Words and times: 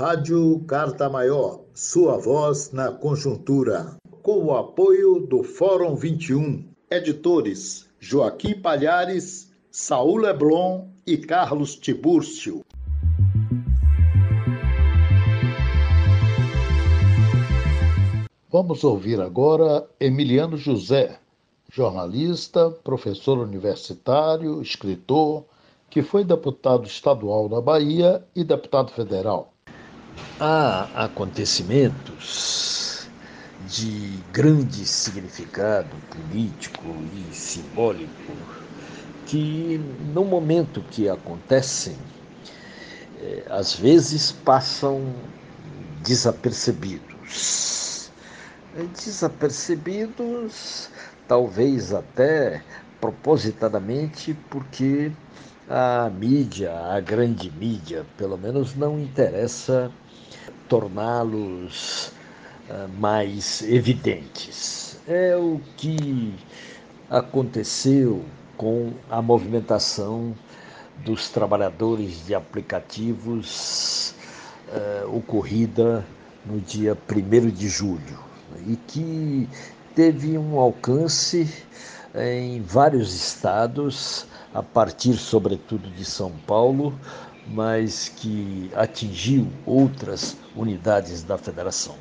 Rádio 0.00 0.60
Carta 0.60 1.10
Maior, 1.10 1.60
sua 1.74 2.16
voz 2.16 2.72
na 2.72 2.90
conjuntura. 2.90 3.98
Com 4.22 4.46
o 4.46 4.56
apoio 4.56 5.26
do 5.26 5.42
Fórum 5.42 5.94
21. 5.94 6.64
Editores 6.90 7.86
Joaquim 8.00 8.58
Palhares, 8.58 9.52
Saul 9.70 10.22
Leblon 10.22 10.88
e 11.06 11.18
Carlos 11.18 11.76
Tibúrcio. 11.76 12.62
Vamos 18.50 18.82
ouvir 18.82 19.20
agora 19.20 19.86
Emiliano 20.00 20.56
José, 20.56 21.18
jornalista, 21.70 22.70
professor 22.70 23.36
universitário, 23.36 24.62
escritor, 24.62 25.44
que 25.90 26.00
foi 26.00 26.24
deputado 26.24 26.86
estadual 26.86 27.50
da 27.50 27.60
Bahia 27.60 28.24
e 28.34 28.42
deputado 28.42 28.92
federal. 28.92 29.49
Há 30.38 31.04
acontecimentos 31.04 33.10
de 33.58 34.22
grande 34.30 34.86
significado 34.86 36.00
político 36.10 37.04
e 37.04 37.32
simbólico 37.34 38.48
que, 39.24 39.78
no 39.78 40.24
momento 40.24 40.82
que 40.82 41.08
acontecem, 41.08 41.98
eh, 43.14 43.44
às 43.48 43.74
vezes 43.74 44.32
passam 44.32 45.32
desapercebidos. 46.02 48.12
Desapercebidos, 48.72 50.90
talvez 51.26 51.92
até 51.92 52.64
propositadamente, 53.00 54.34
porque 54.34 55.12
a 55.70 56.10
mídia, 56.10 56.72
a 56.72 56.98
grande 56.98 57.48
mídia, 57.48 58.04
pelo 58.18 58.36
menos 58.36 58.74
não 58.74 58.98
interessa 58.98 59.88
torná-los 60.68 62.08
uh, 62.68 62.88
mais 62.98 63.62
evidentes. 63.62 64.98
É 65.06 65.36
o 65.36 65.60
que 65.76 66.34
aconteceu 67.08 68.24
com 68.56 68.92
a 69.08 69.22
movimentação 69.22 70.34
dos 71.04 71.28
trabalhadores 71.28 72.26
de 72.26 72.34
aplicativos 72.34 74.12
uh, 74.70 75.16
ocorrida 75.16 76.04
no 76.44 76.60
dia 76.60 76.98
1 77.08 77.48
de 77.50 77.68
julho 77.68 78.18
e 78.66 78.74
que 78.74 79.48
teve 79.94 80.36
um 80.36 80.58
alcance 80.58 81.48
em 82.14 82.60
vários 82.62 83.14
estados 83.14 84.26
a 84.52 84.62
partir, 84.62 85.14
sobretudo, 85.14 85.88
de 85.90 86.04
São 86.04 86.32
Paulo, 86.46 86.98
mas 87.46 88.08
que 88.08 88.70
atingiu 88.74 89.48
outras 89.64 90.36
unidades 90.56 91.22
da 91.22 91.38
federação. 91.38 91.96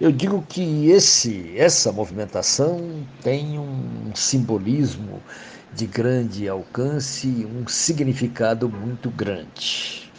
Eu 0.00 0.10
digo 0.10 0.44
que 0.48 0.90
esse, 0.90 1.54
essa 1.56 1.92
movimentação 1.92 3.06
tem 3.22 3.58
um 3.58 4.10
simbolismo 4.14 5.22
de 5.72 5.86
grande 5.86 6.48
alcance, 6.48 7.46
um 7.46 7.66
significado 7.66 8.68
muito 8.68 9.10
grande. 9.10 10.10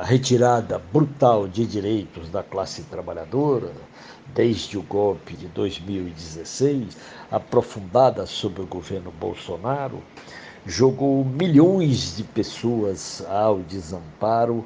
A 0.00 0.04
retirada 0.04 0.78
brutal 0.92 1.48
de 1.48 1.66
direitos 1.66 2.28
da 2.28 2.42
classe 2.42 2.82
trabalhadora, 2.82 3.72
desde 4.34 4.78
o 4.78 4.82
golpe 4.82 5.34
de 5.34 5.46
2016, 5.48 6.96
aprofundada 7.30 8.26
sob 8.26 8.60
o 8.60 8.66
governo 8.66 9.12
Bolsonaro, 9.12 10.02
jogou 10.66 11.24
milhões 11.24 12.16
de 12.16 12.24
pessoas 12.24 13.24
ao 13.28 13.60
desamparo, 13.60 14.64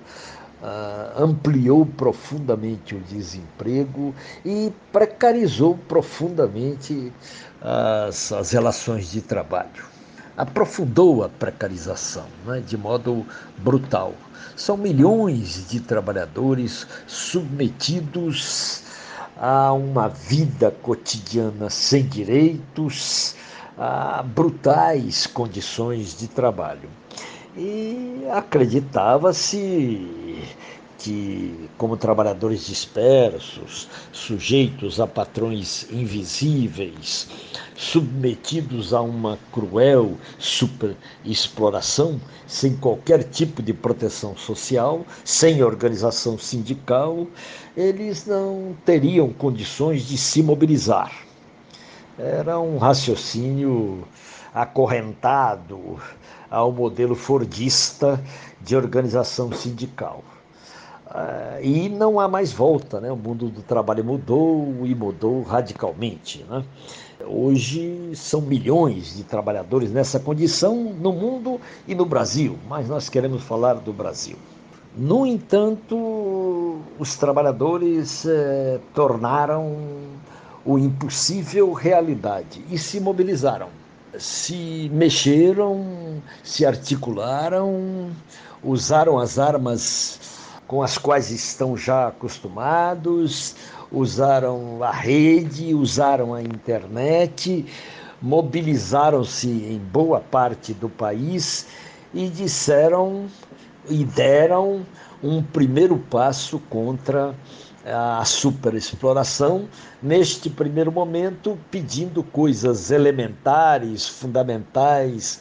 uh, 0.63 1.23
ampliou 1.23 1.85
profundamente 1.85 2.95
o 2.95 3.01
desemprego 3.01 4.15
e 4.45 4.73
precarizou 4.93 5.77
profundamente 5.89 7.13
as, 7.61 8.33
as 8.33 8.51
relações 8.53 9.11
de 9.11 9.21
trabalho. 9.21 9.85
Aprofundou 10.37 11.23
a 11.23 11.29
precarização 11.29 12.27
né, 12.47 12.63
de 12.67 12.77
modo 12.77 13.27
brutal. 13.59 14.15
São 14.57 14.77
milhões 14.77 15.69
de 15.69 15.81
trabalhadores 15.81 16.87
submetidos 17.07 18.90
a 19.41 19.73
uma 19.73 20.07
vida 20.07 20.71
cotidiana 20.83 21.71
sem 21.71 22.07
direitos, 22.07 23.35
a 23.79 24.23
brutais 24.23 25.27
condições 25.27 26.19
de 26.19 26.29
trabalho. 26.29 26.91
E 27.57 28.27
acreditava-se 28.31 30.45
que, 31.01 31.71
como 31.79 31.97
trabalhadores 31.97 32.67
dispersos, 32.67 33.89
sujeitos 34.13 35.01
a 35.01 35.07
patrões 35.07 35.87
invisíveis, 35.91 37.27
submetidos 37.75 38.93
a 38.93 39.01
uma 39.01 39.39
cruel 39.51 40.19
superexploração, 40.39 42.21
sem 42.47 42.77
qualquer 42.77 43.25
tipo 43.25 43.63
de 43.63 43.73
proteção 43.73 44.37
social, 44.37 45.07
sem 45.25 45.63
organização 45.63 46.39
sindical, 46.39 47.27
eles 47.75 48.27
não 48.27 48.77
teriam 48.85 49.33
condições 49.33 50.07
de 50.07 50.19
se 50.19 50.43
mobilizar. 50.43 51.25
Era 52.19 52.61
um 52.61 52.77
raciocínio 52.77 54.07
acorrentado 54.53 55.99
ao 56.51 56.71
modelo 56.71 57.15
fordista 57.15 58.23
de 58.61 58.77
organização 58.77 59.51
sindical. 59.53 60.23
Uh, 61.11 61.61
e 61.61 61.89
não 61.89 62.21
há 62.21 62.29
mais 62.29 62.53
volta, 62.53 63.01
né? 63.01 63.11
o 63.11 63.17
mundo 63.17 63.49
do 63.49 63.63
trabalho 63.63 64.05
mudou 64.05 64.87
e 64.87 64.95
mudou 64.95 65.43
radicalmente. 65.43 66.45
Né? 66.49 66.65
Hoje 67.27 68.13
são 68.15 68.41
milhões 68.41 69.17
de 69.17 69.25
trabalhadores 69.25 69.91
nessa 69.91 70.21
condição 70.21 70.77
no 70.77 71.13
mundo 71.13 71.61
e 71.89 71.97
no 71.97 72.07
Brasil, 72.07 72.57
mas 72.69 72.89
nós 72.89 73.09
queremos 73.09 73.43
falar 73.43 73.75
do 73.75 73.93
Brasil. 73.93 74.37
No 74.97 75.27
entanto, 75.27 76.79
os 76.99 77.17
trabalhadores 77.17 78.25
eh, 78.27 78.79
tornaram 78.95 79.77
o 80.65 80.79
impossível 80.79 81.73
realidade 81.73 82.65
e 82.71 82.77
se 82.77 83.01
mobilizaram, 83.01 83.69
se 84.19 84.91
mexeram, 84.93 86.21
se 86.43 86.67
articularam, 86.67 88.11
usaram 88.63 89.19
as 89.19 89.39
armas 89.39 90.40
com 90.71 90.85
as 90.85 90.97
quais 90.97 91.33
estão 91.33 91.77
já 91.77 92.07
acostumados, 92.07 93.57
usaram 93.91 94.85
a 94.85 94.93
rede, 94.93 95.75
usaram 95.75 96.33
a 96.33 96.41
internet, 96.41 97.67
mobilizaram-se 98.23 99.49
em 99.49 99.79
boa 99.79 100.21
parte 100.21 100.73
do 100.73 100.89
país 100.89 101.67
e 102.15 102.29
disseram 102.29 103.27
e 103.89 104.05
deram 104.05 104.87
um 105.21 105.43
primeiro 105.43 105.99
passo 106.09 106.61
contra 106.71 107.35
a 107.85 108.25
superexploração, 108.25 109.69
neste 110.01 110.49
primeiro 110.49 110.93
momento 110.93 111.59
pedindo 111.69 112.23
coisas 112.23 112.93
elementares, 112.93 114.07
fundamentais, 114.07 115.41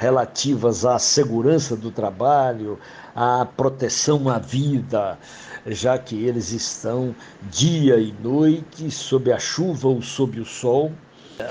relativas 0.00 0.86
à 0.86 0.98
segurança 0.98 1.76
do 1.76 1.90
trabalho, 1.90 2.78
à 3.14 3.44
proteção 3.44 4.30
à 4.30 4.38
vida, 4.38 5.18
já 5.66 5.98
que 5.98 6.24
eles 6.24 6.52
estão 6.52 7.14
dia 7.50 7.98
e 7.98 8.10
noite 8.22 8.90
sob 8.90 9.30
a 9.30 9.38
chuva 9.38 9.88
ou 9.88 10.00
sob 10.00 10.40
o 10.40 10.44
sol, 10.46 10.90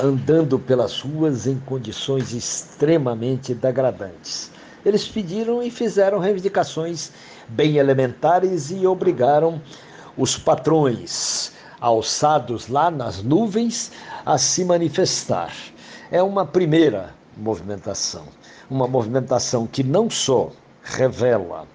andando 0.01 0.57
pelas 0.57 0.99
ruas 0.99 1.45
em 1.45 1.59
condições 1.59 2.33
extremamente 2.33 3.53
degradantes. 3.53 4.49
Eles 4.83 5.07
pediram 5.07 5.61
e 5.61 5.69
fizeram 5.69 6.17
reivindicações 6.17 7.11
bem 7.47 7.77
elementares 7.77 8.71
e 8.71 8.87
obrigaram 8.87 9.61
os 10.17 10.39
patrões 10.39 11.51
alçados 11.79 12.67
lá 12.67 12.89
nas 12.89 13.21
nuvens 13.21 13.91
a 14.25 14.39
se 14.39 14.65
manifestar. 14.65 15.53
É 16.09 16.23
uma 16.23 16.47
primeira 16.47 17.18
movimentação 17.39 18.25
uma 18.69 18.87
movimentação 18.87 19.65
que 19.65 19.83
não 19.83 20.09
só 20.09 20.51
revela 20.83 21.67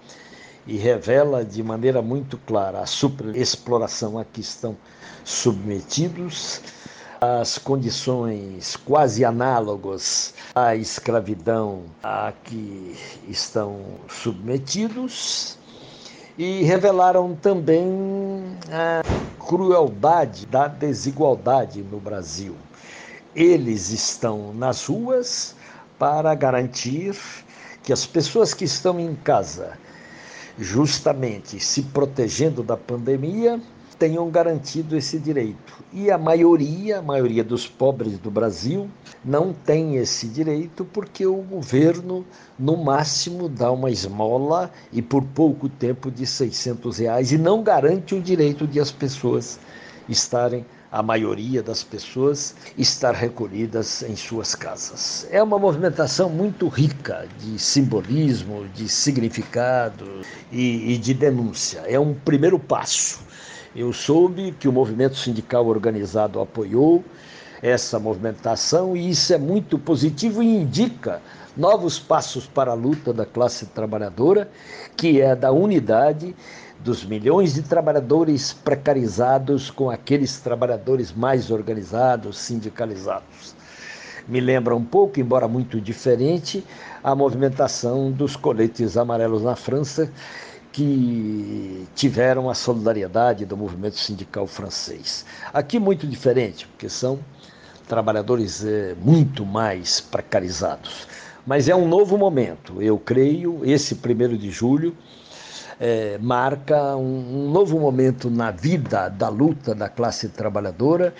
e 0.67 0.77
revela 0.77 1.45
de 1.45 1.63
maneira 1.63 2.01
muito 2.01 2.39
clara 2.39 2.81
a 2.81 2.87
superexploração 2.87 4.19
a 4.19 4.25
que 4.25 4.41
estão 4.41 4.77
submetidos, 5.25 6.61
as 7.21 7.59
condições 7.59 8.77
quase 8.77 9.25
análogas 9.25 10.35
à 10.55 10.77
escravidão 10.77 11.83
a 12.03 12.33
que 12.45 12.97
estão 13.29 13.81
submetidos 14.09 15.59
e 16.39 16.63
revelaram 16.63 17.35
também 17.35 17.85
a 18.71 19.03
crueldade 19.39 20.47
da 20.47 20.67
desigualdade 20.69 21.83
no 21.83 21.99
Brasil. 21.99 22.55
Eles 23.35 23.91
estão 23.91 24.55
nas 24.55 24.87
ruas 24.87 25.55
para 25.99 26.35
garantir 26.35 27.17
que 27.83 27.93
as 27.93 28.07
pessoas 28.07 28.55
que 28.55 28.65
estão 28.65 28.99
em 28.99 29.15
casa 29.15 29.79
justamente 30.59 31.59
se 31.59 31.83
protegendo 31.83 32.63
da 32.63 32.77
pandemia, 32.77 33.61
tenham 33.99 34.29
garantido 34.29 34.97
esse 34.97 35.19
direito. 35.19 35.85
E 35.93 36.11
a 36.11 36.19
maioria, 36.19 36.99
a 36.99 37.03
maioria 37.03 37.45
dos 37.45 37.67
pobres 37.67 38.19
do 38.19 38.31
Brasil, 38.31 38.89
não 39.25 39.53
tem 39.53 39.97
esse 39.97 40.27
direito 40.27 40.85
porque 40.85 41.25
o 41.25 41.37
governo, 41.37 42.25
no 42.59 42.77
máximo, 42.77 43.49
dá 43.49 43.71
uma 43.71 43.91
esmola 43.91 44.71
e 44.93 45.01
por 45.01 45.23
pouco 45.23 45.69
tempo 45.69 46.11
de 46.11 46.27
600 46.27 46.99
reais 46.99 47.33
e 47.33 47.39
não 47.39 47.63
garante 47.63 48.15
o 48.15 48.21
direito 48.21 48.67
de 48.67 48.81
as 48.81 48.91
pessoas 48.91 49.59
estarem 50.09 50.67
a 50.95 51.03
maioria 51.03 51.61
das 51.61 51.83
pessoas 51.83 52.55
estar 52.79 53.13
recolhidas 53.13 54.03
em 54.03 54.15
suas 54.15 54.55
casas. 54.55 55.27
É 55.29 55.43
uma 55.43 55.59
movimentação 55.59 56.31
muito 56.31 56.69
rica 56.69 57.27
de 57.41 57.59
simbolismo, 57.59 58.67
de 58.73 58.89
significado 58.89 60.23
e, 60.53 60.95
e 60.95 60.99
de 60.99 61.13
denúncia. 61.13 61.83
É 61.87 61.99
um 61.99 62.15
primeiro 62.15 62.61
passo 62.61 63.25
eu 63.75 63.93
soube 63.93 64.53
que 64.53 64.69
o 64.69 64.73
movimento 64.73 65.17
sindical 65.17 65.67
organizado 65.67 66.41
apoiou 66.41 67.05
essa 67.61 67.99
movimentação 67.99 68.97
e 68.97 69.11
isso 69.11 69.35
é 69.35 69.39
muito 69.39 69.79
positivo 69.81 70.41
e 70.43 70.47
indica 70.47 71.21
novos 71.57 71.99
passos 71.99 72.47
para 72.47 72.71
a 72.71 72.75
luta 72.75 73.13
da 73.13 73.27
classe 73.27 73.67
trabalhadora, 73.67 74.49
que 74.97 75.21
é 75.21 75.35
da 75.35 75.51
unidade 75.51 76.37
dos 76.81 77.05
milhões 77.05 77.55
de 77.55 77.63
trabalhadores 77.63 78.53
precarizados 78.53 79.71
com 79.71 79.91
aqueles 79.91 80.39
trabalhadores 80.39 81.13
mais 81.13 81.51
organizados, 81.51 82.39
sindicalizados. 82.39 83.55
Me 84.27 84.41
lembra 84.41 84.75
um 84.75 84.85
pouco, 84.85 85.21
embora 85.21 85.47
muito 85.47 85.81
diferente, 85.81 86.65
a 87.03 87.15
movimentação 87.15 88.11
dos 88.11 88.37
coletes 88.37 88.97
amarelos 88.97 89.43
na 89.43 89.55
França, 89.55 90.11
que 90.73 91.87
tiveram 91.95 92.51
a 92.51 92.55
solidariedade 92.55 93.45
do 93.45 93.57
movimento 93.57 93.99
sindical 93.99 94.47
francês. 94.47 95.25
Aqui 95.53 95.79
muito 95.79 96.07
diferente, 96.07 96.67
porque 96.67 96.89
são 96.89 97.21
trabalhadores 97.87 98.65
é, 98.65 98.95
muito 99.01 99.45
mais 99.47 100.01
precarizados. 100.01 101.07
Mas 101.47 101.69
é 101.69 101.77
um 101.77 101.87
novo 101.87 102.17
momento, 102.17 102.83
eu 102.83 102.99
creio, 102.99 103.61
esse 103.63 103.97
primeiro 103.97 104.37
de 104.37 104.51
julho 104.51 104.97
é, 105.81 106.19
marca 106.19 106.97
um, 106.97 107.47
um 107.47 107.51
novo 107.51 107.79
momento 107.79 108.31
na 108.31 108.51
vida 108.51 109.09
da 109.09 109.29
luta 109.29 109.75
da 109.75 109.89
classe 109.89 110.29
trabalhadora. 110.29 111.15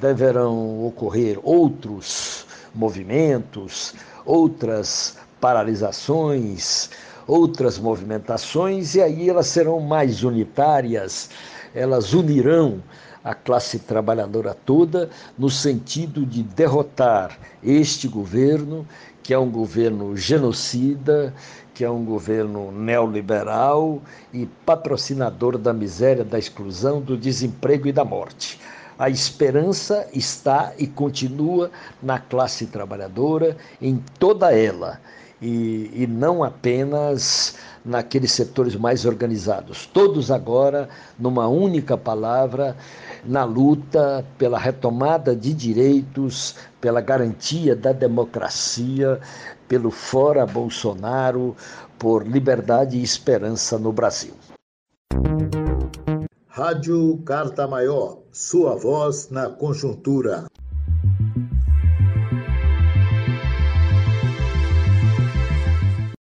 Deverão 0.00 0.84
ocorrer 0.86 1.38
outros 1.42 2.46
movimentos, 2.74 3.94
outras 4.24 5.16
paralisações, 5.40 6.90
outras 7.26 7.78
movimentações, 7.78 8.94
e 8.94 9.02
aí 9.02 9.28
elas 9.28 9.46
serão 9.46 9.80
mais 9.80 10.22
unitárias, 10.22 11.30
elas 11.74 12.12
unirão 12.12 12.82
a 13.26 13.34
classe 13.34 13.80
trabalhadora 13.80 14.54
toda 14.54 15.10
no 15.36 15.50
sentido 15.50 16.24
de 16.24 16.44
derrotar 16.44 17.36
este 17.60 18.06
governo, 18.06 18.86
que 19.20 19.34
é 19.34 19.38
um 19.38 19.50
governo 19.50 20.16
genocida, 20.16 21.34
que 21.74 21.84
é 21.84 21.90
um 21.90 22.04
governo 22.04 22.70
neoliberal 22.70 24.00
e 24.32 24.46
patrocinador 24.64 25.58
da 25.58 25.72
miséria, 25.72 26.24
da 26.24 26.38
exclusão, 26.38 27.00
do 27.00 27.16
desemprego 27.16 27.88
e 27.88 27.92
da 27.92 28.04
morte. 28.04 28.60
A 28.96 29.10
esperança 29.10 30.08
está 30.14 30.72
e 30.78 30.86
continua 30.86 31.72
na 32.00 32.20
classe 32.20 32.66
trabalhadora, 32.66 33.56
em 33.82 34.00
toda 34.20 34.56
ela 34.56 35.00
e, 35.40 35.90
e 35.94 36.06
não 36.06 36.42
apenas 36.42 37.54
naqueles 37.84 38.32
setores 38.32 38.74
mais 38.74 39.04
organizados. 39.04 39.86
Todos 39.86 40.30
agora, 40.30 40.88
numa 41.18 41.46
única 41.46 41.96
palavra, 41.96 42.76
na 43.24 43.44
luta 43.44 44.24
pela 44.38 44.58
retomada 44.58 45.34
de 45.36 45.52
direitos, 45.52 46.56
pela 46.80 47.00
garantia 47.00 47.76
da 47.76 47.92
democracia, 47.92 49.20
pelo 49.68 49.90
fora 49.90 50.46
Bolsonaro, 50.46 51.56
por 51.98 52.26
liberdade 52.26 52.98
e 52.98 53.02
esperança 53.02 53.78
no 53.78 53.92
Brasil. 53.92 54.34
Rádio 56.48 57.18
Carta 57.24 57.68
Maior, 57.68 58.18
sua 58.32 58.74
voz 58.76 59.28
na 59.30 59.50
conjuntura. 59.50 60.46